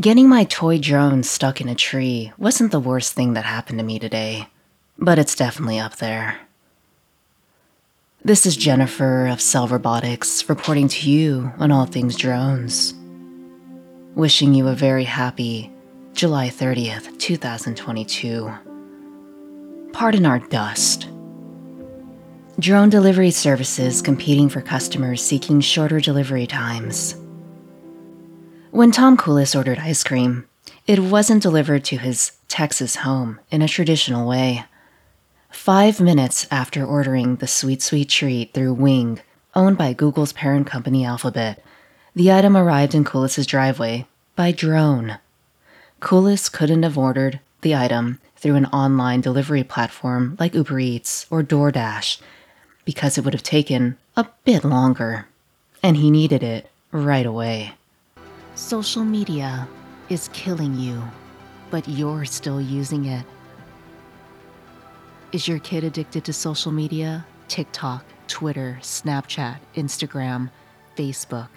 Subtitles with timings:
[0.00, 3.84] Getting my toy drone stuck in a tree wasn't the worst thing that happened to
[3.84, 4.46] me today,
[4.96, 6.38] but it's definitely up there.
[8.24, 12.94] This is Jennifer of Cell Robotics reporting to you on all things drones.
[14.14, 15.68] Wishing you a very happy
[16.14, 18.52] July 30th, 2022.
[19.92, 21.08] Pardon our dust.
[22.60, 27.16] Drone delivery services competing for customers seeking shorter delivery times.
[28.70, 30.46] When Tom Coolis ordered ice cream,
[30.86, 34.66] it wasn't delivered to his Texas home in a traditional way.
[35.50, 39.20] Five minutes after ordering the sweet, sweet treat through Wing,
[39.54, 41.64] owned by Google's parent company Alphabet,
[42.14, 45.18] the item arrived in Coolis's driveway by drone.
[46.00, 51.42] Coolis couldn't have ordered the item through an online delivery platform like Uber Eats or
[51.42, 52.20] DoorDash
[52.84, 55.26] because it would have taken a bit longer,
[55.82, 57.72] and he needed it right away.
[58.58, 59.68] Social media
[60.08, 61.00] is killing you,
[61.70, 63.24] but you're still using it.
[65.30, 67.24] Is your kid addicted to social media?
[67.46, 70.50] TikTok, Twitter, Snapchat, Instagram,
[70.96, 71.50] Facebook.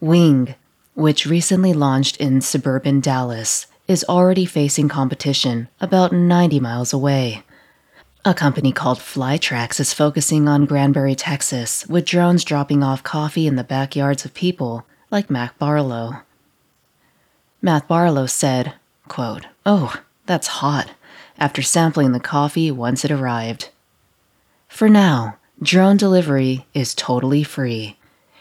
[0.00, 0.54] Wing,
[0.94, 7.42] which recently launched in suburban Dallas, is already facing competition about 90 miles away.
[8.24, 13.56] A company called Flytrex is focusing on Granbury, Texas, with drones dropping off coffee in
[13.56, 16.22] the backyards of people like Matt Barlow.
[17.60, 18.74] Matt Barlow said,
[19.08, 19.94] quote, Oh,
[20.26, 20.92] that's hot,
[21.36, 23.70] after sampling the coffee once it arrived.
[24.68, 27.96] For now, drone delivery is totally free.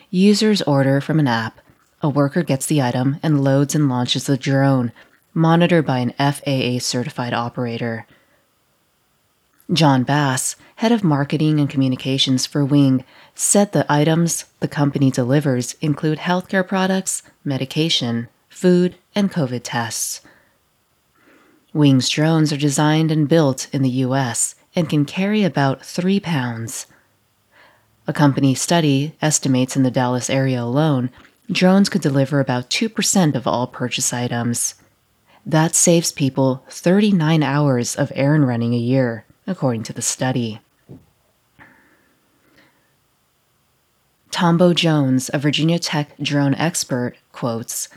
[0.10, 1.62] Users order from an app,
[2.02, 4.92] a worker gets the item and loads and launches the drone,
[5.34, 8.08] monitored by an FAA certified operator.
[9.72, 15.76] John Bass, head of marketing and communications for Wing, said the items the company delivers
[15.80, 20.22] include healthcare products, medication, food, and COVID tests.
[21.72, 26.88] Wing's drones are designed and built in the US and can carry about 3 pounds.
[28.08, 31.12] A company study estimates in the Dallas area alone,
[31.52, 34.76] drones could deliver about 2% of all purchase items.
[35.46, 40.60] That saves people 39 hours of errand running a year, according to the study.
[44.32, 47.90] Tombo Jones, a Virginia Tech drone expert, quotes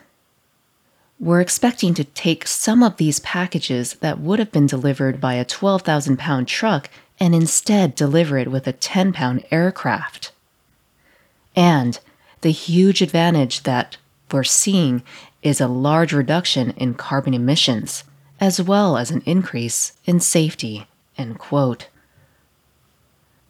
[1.20, 5.44] we're expecting to take some of these packages that would have been delivered by a
[5.44, 10.32] 12,000 pound truck and instead deliver it with a 10 pound aircraft.
[11.56, 11.98] And
[12.40, 13.96] the huge advantage that
[14.32, 15.02] we're seeing
[15.42, 18.04] is a large reduction in carbon emissions,
[18.40, 20.86] as well as an increase in safety.
[21.16, 21.88] End quote.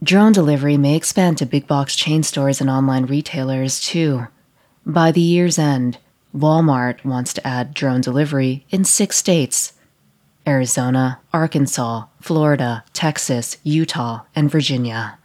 [0.02, 4.26] Drone delivery may expand to big box chain stores and online retailers too.
[4.84, 5.96] By the year's end,
[6.36, 9.72] Walmart wants to add drone delivery in six states
[10.46, 15.18] Arizona, Arkansas, Florida, Texas, Utah, and Virginia.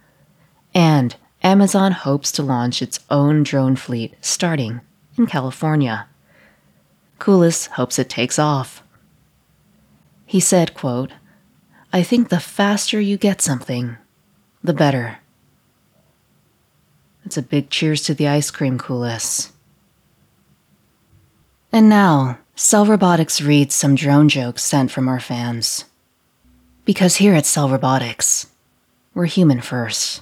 [0.74, 4.80] And Amazon hopes to launch its own drone fleet starting
[5.16, 6.06] in California.
[7.18, 8.82] Coolis hopes it takes off.
[10.26, 11.12] He said, quote,
[11.92, 13.96] I think the faster you get something,
[14.62, 15.18] the better.
[17.24, 19.50] It's a big cheers to the ice cream, Coolis.
[21.72, 25.86] And now, Cell Robotics reads some drone jokes sent from our fans.
[26.84, 28.48] Because here at Cell Robotics,
[29.14, 30.20] we're human first.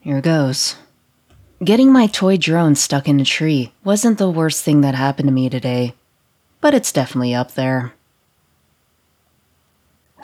[0.00, 0.76] Here goes.
[1.62, 5.34] Getting my toy drone stuck in a tree wasn't the worst thing that happened to
[5.34, 5.92] me today,
[6.62, 7.92] but it's definitely up there.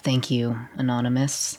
[0.01, 1.59] Thank you, Anonymous.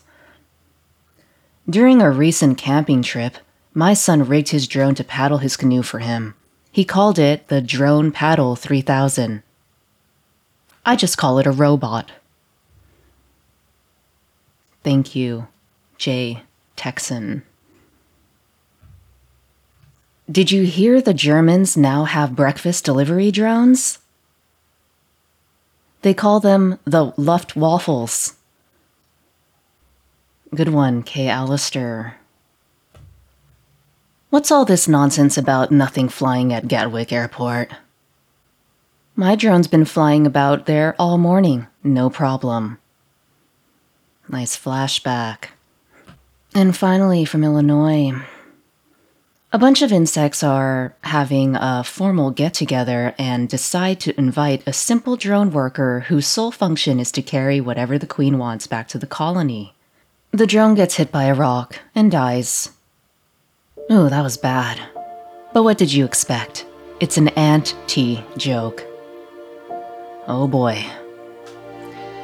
[1.69, 3.35] During a recent camping trip,
[3.75, 6.33] my son rigged his drone to paddle his canoe for him.
[6.71, 9.43] He called it the Drone Paddle 3000.
[10.85, 12.11] I just call it a robot.
[14.83, 15.47] Thank you,
[15.97, 16.43] J.
[16.75, 17.43] Texan.
[20.31, 23.97] Did you hear the Germans now have breakfast delivery drones?
[26.03, 28.35] They call them the Luftwaffles.
[30.53, 31.27] Good one, K.
[31.27, 32.18] Allister.
[34.31, 37.71] What's all this nonsense about nothing flying at Gatwick Airport?
[39.15, 42.77] My drone's been flying about there all morning, no problem.
[44.27, 45.45] Nice flashback.
[46.53, 48.11] And finally, from Illinois.
[49.51, 54.73] A bunch of insects are having a formal get together and decide to invite a
[54.73, 58.99] simple drone worker whose sole function is to carry whatever the queen wants back to
[58.99, 59.73] the colony.
[60.29, 62.73] The drone gets hit by a rock and dies.
[63.91, 64.79] Ooh, that was bad.
[65.51, 66.63] But what did you expect?
[66.99, 68.85] It's an ant T joke.
[70.27, 70.85] Oh boy.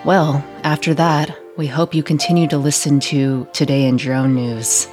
[0.06, 4.88] Well, after that, we hope you continue to listen to Today in Drone News.